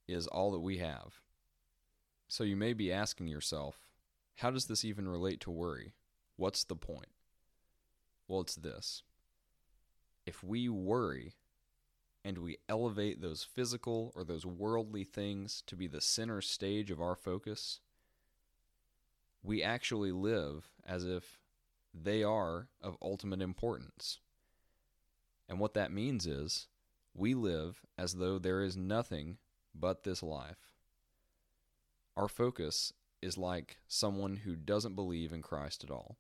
is 0.07 0.27
all 0.27 0.51
that 0.53 0.61
we 0.61 0.79
have. 0.79 1.21
So 2.29 2.45
you 2.45 2.57
may 2.57 2.75
be 2.75 2.93
asking 2.93 3.27
yourself, 3.27 3.89
how 4.37 4.51
does 4.51 4.67
this 4.67 4.85
even 4.85 5.09
relate 5.09 5.41
to 5.41 5.51
worry? 5.51 5.95
What's 6.37 6.65
the 6.65 6.77
point? 6.77 7.09
Well, 8.29 8.41
it's 8.41 8.55
this. 8.55 9.03
If 10.27 10.45
we 10.45 10.69
worry 10.69 11.35
and 12.25 12.39
we 12.39 12.59
elevate 12.69 13.21
those 13.21 13.45
physical 13.45 14.13
or 14.15 14.25
those 14.25 14.45
worldly 14.45 15.05
things 15.05 15.63
to 15.67 15.77
be 15.77 15.87
the 15.87 16.01
center 16.01 16.41
stage 16.41 16.91
of 16.91 17.01
our 17.01 17.15
focus, 17.15 17.81
we 19.43 19.63
actually 19.63 20.13
live 20.13 20.71
as 20.87 21.05
if 21.05 21.39
they 21.95 22.23
are 22.23 22.69
of 22.83 22.97
ultimate 23.01 23.41
importance. 23.41 24.19
And 25.49 25.59
what 25.59 25.75
that 25.75 25.93
means 25.93 26.27
is 26.27 26.69
we 27.15 27.35
live 27.35 27.81
as 27.99 28.15
though 28.15 28.39
there 28.39 28.63
is 28.63 28.77
nothing 28.77 29.39
but 29.75 30.05
this 30.05 30.23
life. 30.23 30.75
Our 32.17 32.29
focus 32.29 32.93
is 33.23 33.39
like 33.39 33.79
someone 33.89 34.37
who 34.37 34.55
doesn't 34.57 34.95
believe 34.95 35.33
in 35.33 35.43
Christ 35.43 35.85
at 35.85 35.91
all. 35.91 36.17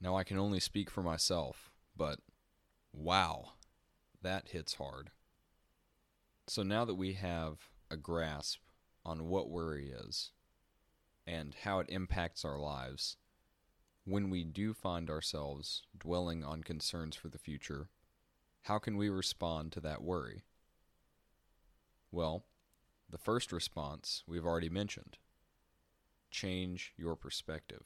Now, 0.00 0.16
I 0.16 0.24
can 0.24 0.38
only 0.38 0.60
speak 0.60 0.90
for 0.90 1.02
myself, 1.02 1.70
but 1.96 2.20
wow, 2.92 3.52
that 4.22 4.48
hits 4.48 4.74
hard. 4.74 5.10
So 6.46 6.62
now 6.62 6.84
that 6.84 6.94
we 6.94 7.14
have 7.14 7.70
a 7.90 7.96
grasp 7.96 8.60
on 9.04 9.28
what 9.28 9.50
worry 9.50 9.90
is 9.90 10.32
and 11.26 11.54
how 11.62 11.78
it 11.78 11.88
impacts 11.88 12.44
our 12.44 12.58
lives, 12.58 13.16
when 14.04 14.30
we 14.30 14.44
do 14.44 14.74
find 14.74 15.08
ourselves 15.08 15.82
dwelling 15.96 16.42
on 16.42 16.62
concerns 16.62 17.14
for 17.14 17.28
the 17.28 17.38
future, 17.38 17.88
how 18.62 18.78
can 18.78 18.96
we 18.96 19.08
respond 19.08 19.72
to 19.72 19.80
that 19.80 20.02
worry? 20.02 20.42
Well, 22.10 22.44
the 23.08 23.18
first 23.18 23.52
response 23.52 24.24
we've 24.26 24.46
already 24.46 24.68
mentioned 24.68 25.18
change 26.30 26.92
your 26.96 27.16
perspective. 27.16 27.84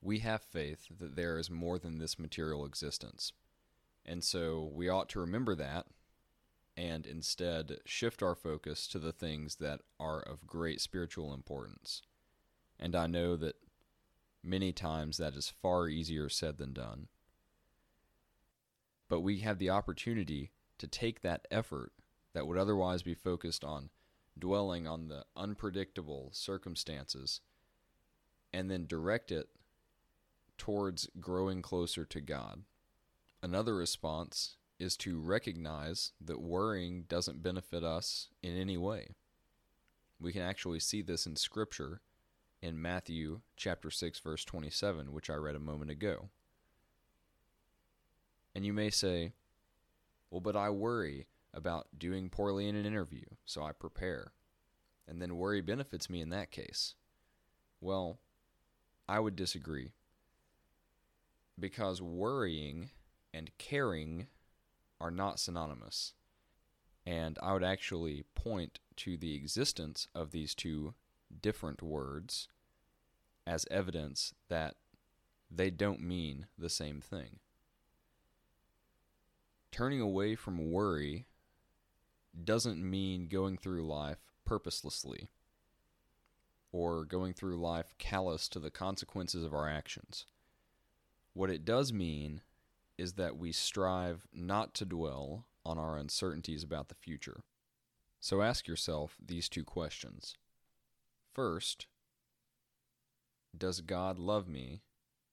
We 0.00 0.18
have 0.20 0.42
faith 0.42 0.86
that 0.98 1.14
there 1.14 1.38
is 1.38 1.50
more 1.50 1.78
than 1.78 1.98
this 1.98 2.18
material 2.18 2.64
existence. 2.64 3.32
And 4.04 4.24
so 4.24 4.70
we 4.72 4.88
ought 4.88 5.08
to 5.10 5.20
remember 5.20 5.54
that 5.54 5.86
and 6.76 7.06
instead 7.06 7.78
shift 7.84 8.22
our 8.22 8.34
focus 8.34 8.88
to 8.88 8.98
the 8.98 9.12
things 9.12 9.56
that 9.56 9.80
are 10.00 10.20
of 10.20 10.46
great 10.46 10.80
spiritual 10.80 11.34
importance. 11.34 12.02
And 12.80 12.96
I 12.96 13.06
know 13.06 13.36
that 13.36 13.56
many 14.42 14.72
times 14.72 15.18
that 15.18 15.36
is 15.36 15.52
far 15.62 15.88
easier 15.88 16.28
said 16.28 16.58
than 16.58 16.72
done. 16.72 17.08
But 19.08 19.20
we 19.20 19.40
have 19.40 19.58
the 19.58 19.70
opportunity 19.70 20.50
to 20.78 20.86
take 20.86 21.22
that 21.22 21.46
effort 21.50 21.92
that 22.32 22.46
would 22.46 22.58
otherwise 22.58 23.02
be 23.02 23.14
focused 23.14 23.62
on 23.62 23.90
dwelling 24.38 24.86
on 24.86 25.08
the 25.08 25.24
unpredictable 25.36 26.30
circumstances 26.32 27.40
and 28.52 28.70
then 28.70 28.86
direct 28.86 29.30
it 29.30 29.48
towards 30.56 31.08
growing 31.20 31.62
closer 31.62 32.04
to 32.04 32.20
God. 32.20 32.62
Another 33.42 33.74
response 33.74 34.56
is 34.78 34.96
to 34.98 35.20
recognize 35.20 36.12
that 36.20 36.40
worrying 36.40 37.04
doesn't 37.08 37.42
benefit 37.42 37.82
us 37.82 38.28
in 38.42 38.56
any 38.56 38.76
way. 38.76 39.16
We 40.20 40.32
can 40.32 40.42
actually 40.42 40.78
see 40.78 41.02
this 41.02 41.26
in 41.26 41.34
Scripture 41.34 42.00
in 42.60 42.80
Matthew 42.80 43.40
chapter 43.56 43.90
6 43.90 44.20
verse 44.20 44.44
27, 44.44 45.12
which 45.12 45.28
I 45.28 45.34
read 45.34 45.56
a 45.56 45.60
moment 45.60 45.90
ago. 45.90 46.28
And 48.54 48.64
you 48.64 48.72
may 48.72 48.90
say, 48.90 49.32
"Well, 50.30 50.40
but 50.40 50.54
I 50.54 50.70
worry 50.70 51.26
about 51.52 51.98
doing 51.98 52.30
poorly 52.30 52.68
in 52.68 52.76
an 52.76 52.86
interview, 52.86 53.24
so 53.44 53.62
I 53.62 53.72
prepare. 53.72 54.32
And 55.06 55.20
then 55.20 55.36
worry 55.36 55.60
benefits 55.60 56.08
me 56.08 56.20
in 56.20 56.30
that 56.30 56.50
case. 56.50 56.94
Well, 57.80 58.20
I 59.08 59.18
would 59.18 59.36
disagree. 59.36 59.92
Because 61.58 62.00
worrying 62.00 62.90
and 63.32 63.50
caring 63.58 64.26
are 65.00 65.10
not 65.10 65.40
synonymous. 65.40 66.14
And 67.04 67.38
I 67.42 67.52
would 67.52 67.64
actually 67.64 68.24
point 68.34 68.78
to 68.96 69.16
the 69.16 69.34
existence 69.34 70.06
of 70.14 70.30
these 70.30 70.54
two 70.54 70.94
different 71.40 71.82
words 71.82 72.48
as 73.46 73.66
evidence 73.70 74.34
that 74.48 74.76
they 75.50 75.70
don't 75.70 76.00
mean 76.00 76.46
the 76.56 76.68
same 76.68 77.00
thing. 77.00 77.40
Turning 79.70 80.00
away 80.00 80.34
from 80.34 80.70
worry 80.70 81.26
doesn't 82.44 82.78
mean 82.78 83.26
going 83.26 83.56
through 83.56 83.86
life 83.86 84.18
purposelessly 84.44 85.28
or 86.70 87.04
going 87.04 87.34
through 87.34 87.56
life 87.56 87.94
callous 87.98 88.48
to 88.48 88.58
the 88.58 88.70
consequences 88.70 89.44
of 89.44 89.52
our 89.52 89.68
actions. 89.68 90.26
What 91.34 91.50
it 91.50 91.64
does 91.64 91.92
mean 91.92 92.42
is 93.02 93.14
that 93.14 93.36
we 93.36 93.50
strive 93.50 94.28
not 94.32 94.74
to 94.74 94.84
dwell 94.84 95.44
on 95.66 95.76
our 95.76 95.96
uncertainties 95.96 96.62
about 96.62 96.88
the 96.88 96.94
future. 96.94 97.42
So 98.20 98.42
ask 98.42 98.68
yourself 98.68 99.16
these 99.20 99.48
two 99.48 99.64
questions. 99.64 100.36
First, 101.34 101.88
does 103.58 103.80
God 103.80 104.20
love 104.20 104.46
me 104.46 104.82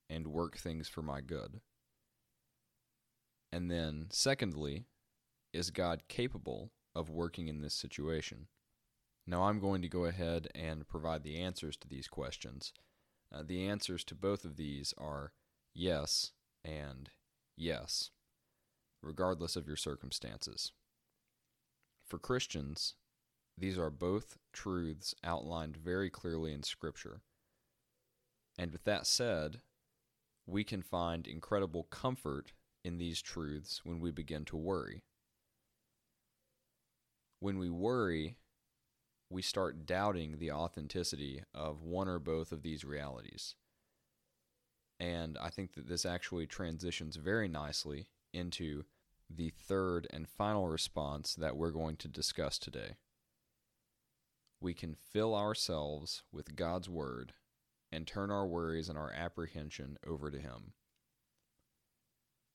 and 0.10 0.30
work 0.34 0.58
things 0.58 0.88
for 0.88 1.04
my 1.04 1.22
good? 1.22 1.62
And 3.52 3.70
then, 3.70 4.08
secondly, 4.10 4.86
is 5.54 5.70
God 5.70 6.02
capable 6.08 6.72
of 6.96 7.08
working 7.12 7.50
in 7.50 7.62
this 7.62 7.76
situation? 7.76 8.48
Now, 9.28 9.44
I'm 9.44 9.60
going 9.60 9.84
to 9.84 9.88
go 9.88 10.06
ahead 10.06 10.48
and 10.56 10.88
provide 10.88 11.22
the 11.22 11.38
answers 11.38 11.78
to 11.78 11.88
these 11.88 12.08
questions. 12.08 12.74
Uh, 13.32 13.44
the 13.46 13.68
answers 13.68 14.04
to 14.06 14.16
both 14.16 14.44
of 14.44 14.58
these 14.58 14.92
are 14.98 15.34
yes 15.76 16.32
and 16.66 17.12
yes, 17.60 18.12
regardless 19.02 19.56
of 19.56 19.68
your 19.68 19.76
circumstances. 19.76 20.72
For 22.08 22.18
Christians, 22.18 22.96
these 23.58 23.78
are 23.78 23.92
both 23.92 24.38
truths 24.54 25.14
outlined 25.24 25.78
very 25.78 26.10
clearly 26.10 26.54
in 26.54 26.64
Scripture. 26.64 27.22
And 28.58 28.72
with 28.72 28.84
that 28.86 29.06
said, 29.06 29.62
we 30.48 30.64
can 30.64 30.82
find 30.82 31.28
incredible 31.28 31.84
comfort 31.84 32.54
in 32.84 32.98
these 32.98 33.22
truths 33.22 33.82
when 33.84 34.00
we 34.00 34.10
begin 34.10 34.46
to 34.46 34.58
worry 34.58 35.04
when 37.40 37.58
we 37.58 37.70
worry, 37.70 38.36
we 39.30 39.42
start 39.42 39.86
doubting 39.86 40.38
the 40.38 40.52
authenticity 40.52 41.44
of 41.54 41.82
one 41.82 42.08
or 42.08 42.20
both 42.20 42.52
of 42.52 42.64
these 42.64 42.84
realities. 42.84 43.56
And 45.00 45.38
I 45.42 45.50
think 45.50 45.74
that 45.74 45.88
this 45.88 46.06
actually 46.06 46.46
transitions 46.46 47.16
very 47.16 47.48
nicely 47.48 48.08
into 48.34 48.84
the 49.30 49.50
third 49.50 50.08
and 50.12 50.28
final 50.28 50.68
response 50.68 51.36
that 51.36 51.56
we're 51.56 51.72
going 51.72 51.96
to 51.98 52.08
discuss 52.08 52.58
today. 52.58 52.96
We 54.60 54.74
can 54.74 54.96
fill 54.96 55.36
ourselves 55.36 56.24
with 56.34 56.56
God's 56.56 56.90
Word 56.90 57.34
and 57.92 58.06
turn 58.06 58.30
our 58.30 58.46
worries 58.46 58.90
and 58.90 58.98
our 58.98 59.12
apprehension 59.12 59.98
over 60.06 60.30
to 60.30 60.38
Him. 60.38 60.74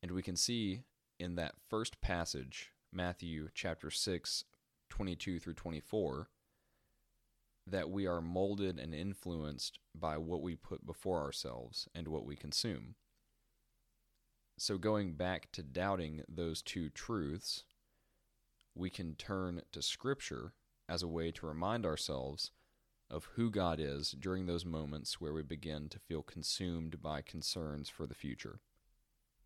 And 0.02 0.12
we 0.12 0.22
can 0.22 0.36
see 0.36 0.82
in 1.18 1.36
that 1.36 1.54
first 1.70 2.00
passage, 2.00 2.72
Matthew 2.92 3.48
chapter 3.54 3.90
6, 3.90 4.44
22 4.90 5.40
through 5.40 5.54
24, 5.54 6.28
that 7.66 7.90
we 7.90 8.06
are 8.06 8.20
molded 8.20 8.78
and 8.78 8.94
influenced 8.94 9.78
by 9.94 10.18
what 10.18 10.42
we 10.42 10.54
put 10.54 10.86
before 10.86 11.22
ourselves 11.22 11.88
and 11.94 12.08
what 12.08 12.24
we 12.24 12.36
consume. 12.36 12.94
So, 14.56 14.78
going 14.78 15.14
back 15.14 15.50
to 15.52 15.62
doubting 15.62 16.22
those 16.28 16.62
two 16.62 16.88
truths, 16.90 17.64
we 18.74 18.90
can 18.90 19.14
turn 19.14 19.62
to 19.72 19.82
Scripture 19.82 20.52
as 20.88 21.02
a 21.02 21.08
way 21.08 21.30
to 21.32 21.46
remind 21.46 21.86
ourselves 21.86 22.50
of 23.10 23.28
who 23.34 23.50
God 23.50 23.80
is 23.80 24.12
during 24.12 24.46
those 24.46 24.64
moments 24.64 25.20
where 25.20 25.32
we 25.32 25.42
begin 25.42 25.88
to 25.90 25.98
feel 25.98 26.22
consumed 26.22 27.02
by 27.02 27.22
concerns 27.22 27.88
for 27.88 28.06
the 28.06 28.14
future. 28.14 28.60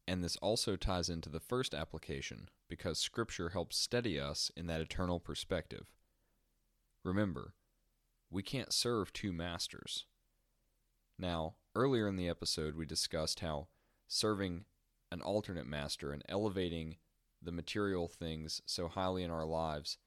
And 0.06 0.24
this 0.24 0.36
also 0.36 0.76
ties 0.76 1.10
into 1.10 1.28
the 1.28 1.40
first 1.40 1.74
application 1.74 2.48
because 2.68 2.98
Scripture 2.98 3.50
helps 3.50 3.76
steady 3.76 4.18
us 4.18 4.50
in 4.56 4.66
that 4.66 4.80
eternal 4.80 5.20
perspective. 5.20 5.86
Remember, 7.04 7.54
we 8.30 8.42
can't 8.42 8.72
serve 8.72 9.12
two 9.12 9.32
masters. 9.32 10.04
Now, 11.18 11.54
earlier 11.74 12.06
in 12.06 12.16
the 12.16 12.28
episode, 12.28 12.76
we 12.76 12.86
discussed 12.86 13.40
how 13.40 13.68
serving 14.06 14.64
an 15.10 15.20
alternate 15.22 15.66
master 15.66 16.12
and 16.12 16.22
elevating 16.28 16.96
the 17.42 17.52
material 17.52 18.08
things 18.08 18.60
so 18.66 18.88
highly 18.88 19.22
in 19.22 19.30
our 19.30 19.44
lives 19.44 19.98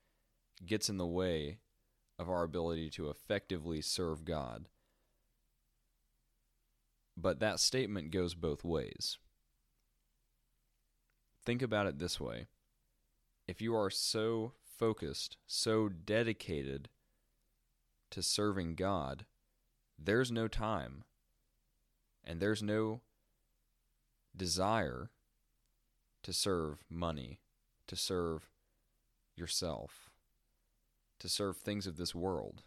gets 0.65 0.89
in 0.89 0.97
the 0.97 1.07
way 1.07 1.57
of 2.19 2.29
our 2.29 2.43
ability 2.43 2.89
to 2.91 3.09
effectively 3.09 3.81
serve 3.81 4.25
God. 4.25 4.67
But 7.17 7.39
that 7.39 7.59
statement 7.59 8.11
goes 8.11 8.35
both 8.35 8.63
ways. 8.63 9.17
Think 11.43 11.61
about 11.61 11.87
it 11.87 11.99
this 11.99 12.19
way 12.19 12.45
if 13.47 13.61
you 13.61 13.75
are 13.75 13.89
so 13.89 14.53
focused, 14.77 15.37
so 15.45 15.89
dedicated 15.89 16.89
to 18.11 18.21
serving 18.21 18.75
God, 18.75 19.25
there's 19.97 20.31
no 20.31 20.47
time 20.47 21.03
and 22.23 22.39
there's 22.39 22.61
no 22.61 23.01
desire 24.35 25.09
to 26.23 26.33
serve 26.33 26.83
money, 26.89 27.39
to 27.87 27.95
serve 27.95 28.49
yourself, 29.35 30.09
to 31.19 31.27
serve 31.27 31.57
things 31.57 31.87
of 31.87 31.97
this 31.97 32.13
world, 32.13 32.63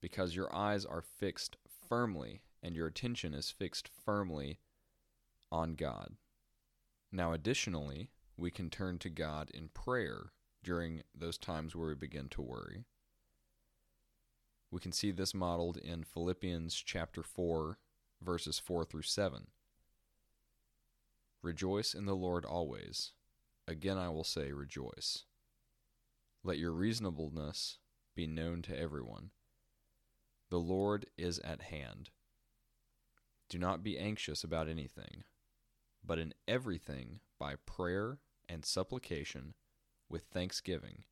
because 0.00 0.36
your 0.36 0.54
eyes 0.54 0.84
are 0.84 1.02
fixed 1.02 1.56
firmly 1.88 2.42
and 2.62 2.74
your 2.74 2.86
attention 2.86 3.34
is 3.34 3.50
fixed 3.50 3.88
firmly 4.04 4.58
on 5.50 5.74
God. 5.74 6.14
Now, 7.12 7.32
additionally, 7.32 8.10
we 8.36 8.50
can 8.50 8.70
turn 8.70 8.98
to 9.00 9.10
God 9.10 9.50
in 9.52 9.68
prayer 9.68 10.32
during 10.62 11.02
those 11.14 11.38
times 11.38 11.76
where 11.76 11.88
we 11.88 11.94
begin 11.94 12.28
to 12.30 12.42
worry. 12.42 12.84
We 14.70 14.80
can 14.80 14.92
see 14.92 15.12
this 15.12 15.34
modeled 15.34 15.76
in 15.76 16.04
Philippians 16.04 16.74
chapter 16.74 17.22
4, 17.22 17.78
verses 18.20 18.58
4 18.58 18.84
through 18.84 19.02
7. 19.02 19.46
Rejoice 21.42 21.94
in 21.94 22.06
the 22.06 22.16
Lord 22.16 22.44
always. 22.44 23.12
Again, 23.68 23.98
I 23.98 24.08
will 24.08 24.24
say, 24.24 24.52
rejoice. 24.52 25.24
Let 26.42 26.58
your 26.58 26.72
reasonableness 26.72 27.78
be 28.14 28.26
known 28.26 28.62
to 28.62 28.78
everyone. 28.78 29.30
The 30.50 30.58
Lord 30.58 31.06
is 31.16 31.38
at 31.40 31.62
hand. 31.62 32.10
Do 33.48 33.58
not 33.58 33.82
be 33.82 33.98
anxious 33.98 34.44
about 34.44 34.68
anything, 34.68 35.24
but 36.04 36.18
in 36.18 36.34
everything, 36.48 37.20
by 37.38 37.54
prayer 37.66 38.18
and 38.48 38.64
supplication, 38.64 39.54
with 40.08 40.24
thanksgiving, 40.24 41.04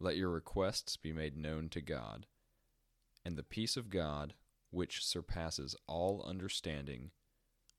let 0.00 0.16
your 0.16 0.30
requests 0.30 0.96
be 0.96 1.12
made 1.12 1.36
known 1.36 1.68
to 1.70 1.80
God 1.80 2.26
and 3.24 3.36
the 3.36 3.42
peace 3.42 3.76
of 3.76 3.90
God, 3.90 4.34
which 4.70 5.04
surpasses 5.04 5.76
all 5.86 6.24
understanding, 6.26 7.10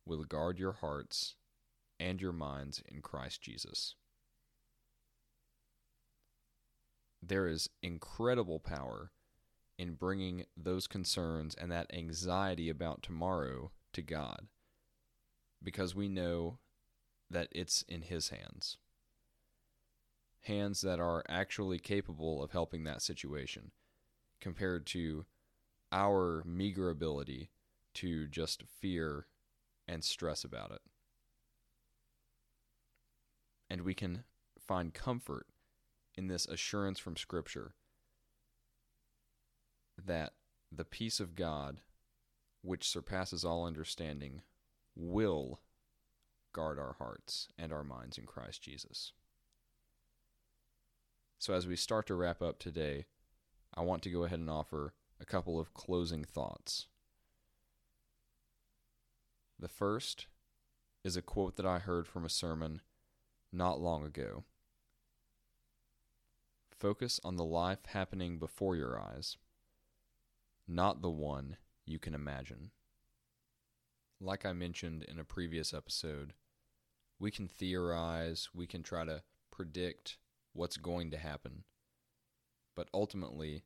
will 0.05 0.23
guard 0.23 0.59
your 0.59 0.73
hearts 0.73 1.35
and 1.99 2.21
your 2.21 2.33
minds 2.33 2.81
in 2.87 3.01
Christ 3.01 3.41
Jesus. 3.41 3.95
There 7.21 7.47
is 7.47 7.69
incredible 7.81 8.59
power 8.59 9.11
in 9.77 9.93
bringing 9.93 10.45
those 10.57 10.87
concerns 10.87 11.55
and 11.55 11.71
that 11.71 11.93
anxiety 11.93 12.69
about 12.69 13.01
tomorrow 13.01 13.71
to 13.93 14.01
God 14.01 14.47
because 15.63 15.95
we 15.95 16.09
know 16.09 16.59
that 17.29 17.47
it's 17.51 17.81
in 17.83 18.03
His 18.03 18.29
hands. 18.29 18.77
Hands 20.41 20.79
that 20.81 20.99
are 20.99 21.23
actually 21.29 21.79
capable 21.79 22.43
of 22.43 22.51
helping 22.51 22.83
that 22.83 23.01
situation 23.01 23.71
compared 24.41 24.85
to 24.87 25.25
our 25.93 26.43
meager 26.45 26.89
ability 26.89 27.51
to 27.93 28.27
just 28.27 28.63
fear 28.81 29.27
and 29.87 30.03
stress 30.03 30.43
about 30.43 30.71
it. 30.71 30.81
And 33.69 33.83
we 33.83 33.93
can 33.93 34.23
find 34.59 34.93
comfort 34.93 35.45
in 36.15 36.27
this 36.27 36.47
assurance 36.47 36.99
from 36.99 37.15
Scripture 37.15 37.75
that 40.03 40.33
the 40.71 40.85
peace 40.85 41.19
of 41.19 41.35
God, 41.35 41.81
which 42.63 42.89
surpasses 42.89 43.45
all 43.45 43.65
understanding, 43.65 44.41
will 44.95 45.61
guard 46.53 46.79
our 46.79 46.95
hearts 46.97 47.47
and 47.57 47.71
our 47.71 47.83
minds 47.83 48.17
in 48.17 48.25
Christ 48.25 48.63
Jesus. 48.63 49.13
So, 51.39 51.53
as 51.53 51.67
we 51.67 51.75
start 51.75 52.07
to 52.07 52.15
wrap 52.15 52.41
up 52.41 52.57
today, 52.57 53.05
I 53.75 53.81
want 53.81 54.01
to 54.03 54.09
go 54.09 54.23
ahead 54.23 54.39
and 54.39 54.49
offer 54.49 54.93
a 55.23 55.25
couple 55.25 55.57
of 55.57 55.73
closing 55.73 56.25
thoughts. 56.25 56.87
The 59.57 59.69
first 59.69 60.27
is 61.01 61.15
a 61.15 61.21
quote 61.21 61.55
that 61.55 61.65
I 61.65 61.79
heard 61.79 62.05
from 62.05 62.25
a 62.25 62.29
sermon 62.29 62.81
not 63.49 63.79
long 63.79 64.05
ago. 64.05 64.43
Focus 66.77 67.21
on 67.23 67.37
the 67.37 67.45
life 67.45 67.85
happening 67.85 68.37
before 68.37 68.75
your 68.75 68.99
eyes, 68.99 69.37
not 70.67 71.01
the 71.01 71.09
one 71.09 71.55
you 71.85 71.99
can 71.99 72.13
imagine. 72.13 72.71
Like 74.19 74.45
I 74.45 74.51
mentioned 74.51 75.03
in 75.03 75.19
a 75.19 75.23
previous 75.23 75.73
episode, 75.73 76.33
we 77.17 77.31
can 77.31 77.47
theorize, 77.47 78.49
we 78.53 78.67
can 78.67 78.83
try 78.83 79.05
to 79.05 79.21
predict 79.51 80.17
what's 80.51 80.75
going 80.75 81.11
to 81.11 81.17
happen, 81.17 81.63
but 82.75 82.89
ultimately, 82.93 83.63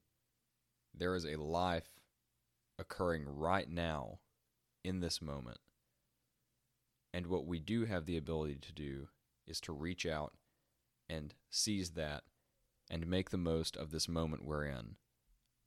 there 0.98 1.16
is 1.16 1.26
a 1.26 1.36
life 1.36 1.90
occurring 2.80 3.26
right 3.28 3.70
now 3.70 4.20
in 4.84 5.00
this 5.00 5.22
moment. 5.22 5.60
And 7.14 7.28
what 7.28 7.46
we 7.46 7.60
do 7.60 7.86
have 7.86 8.06
the 8.06 8.18
ability 8.18 8.60
to 8.62 8.72
do 8.72 9.08
is 9.48 9.60
to 9.62 9.74
reach 9.74 10.06
out 10.06 10.34
and 11.10 11.34
seize 11.50 11.92
that 11.92 12.24
and 12.90 13.08
make 13.08 13.30
the 13.30 13.38
most 13.38 13.76
of 13.76 13.92
this 13.92 14.08
moment 14.08 14.46
we're 14.46 14.66
in. 14.66 14.96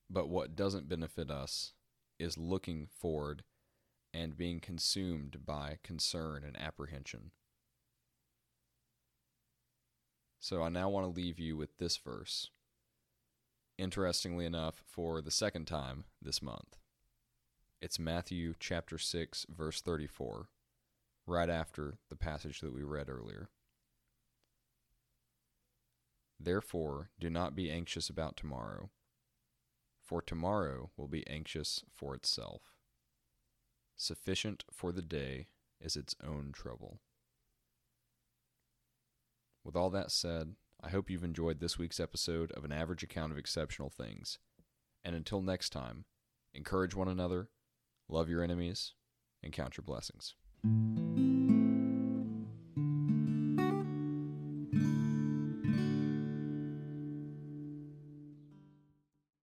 But 0.08 0.28
what 0.28 0.56
doesn't 0.56 0.88
benefit 0.88 1.30
us 1.30 1.72
is 2.18 2.36
looking 2.38 2.86
forward 2.86 3.42
and 4.12 4.36
being 4.36 4.60
consumed 4.60 5.44
by 5.46 5.78
concern 5.82 6.44
and 6.44 6.60
apprehension. 6.60 7.30
So 10.38 10.62
I 10.62 10.68
now 10.68 10.88
want 10.88 11.04
to 11.04 11.20
leave 11.20 11.38
you 11.38 11.56
with 11.56 11.78
this 11.78 11.96
verse 11.96 12.50
interestingly 13.80 14.44
enough, 14.44 14.82
for 14.86 15.22
the 15.22 15.30
second 15.30 15.66
time 15.66 16.04
this 16.20 16.42
month. 16.42 16.76
It's 17.80 17.98
Matthew 17.98 18.54
chapter 18.60 18.98
6, 18.98 19.46
verse 19.48 19.80
34, 19.80 20.48
right 21.26 21.48
after 21.48 21.94
the 22.10 22.16
passage 22.16 22.60
that 22.60 22.74
we 22.74 22.82
read 22.82 23.08
earlier. 23.08 23.48
Therefore, 26.38 27.08
do 27.18 27.30
not 27.30 27.56
be 27.56 27.70
anxious 27.70 28.10
about 28.10 28.36
tomorrow, 28.36 28.90
for 30.02 30.20
tomorrow 30.20 30.90
will 30.96 31.08
be 31.08 31.26
anxious 31.26 31.82
for 31.90 32.14
itself. 32.14 32.74
Sufficient 33.96 34.64
for 34.70 34.92
the 34.92 35.02
day 35.02 35.46
is 35.80 35.96
its 35.96 36.14
own 36.22 36.52
trouble. 36.52 37.00
With 39.64 39.76
all 39.76 39.90
that 39.90 40.10
said, 40.10 40.54
I 40.82 40.88
hope 40.88 41.10
you've 41.10 41.24
enjoyed 41.24 41.60
this 41.60 41.78
week's 41.78 42.00
episode 42.00 42.52
of 42.52 42.64
An 42.64 42.72
Average 42.72 43.02
Account 43.02 43.32
of 43.32 43.38
Exceptional 43.38 43.90
Things. 43.90 44.38
And 45.04 45.14
until 45.14 45.42
next 45.42 45.70
time, 45.70 46.06
encourage 46.54 46.94
one 46.94 47.08
another, 47.08 47.50
love 48.08 48.30
your 48.30 48.42
enemies, 48.42 48.94
and 49.42 49.52
count 49.52 49.76
your 49.76 49.84
blessings. 49.84 50.34